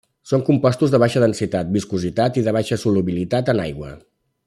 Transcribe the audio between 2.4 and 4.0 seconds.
i de baixa solubilitat en aigua.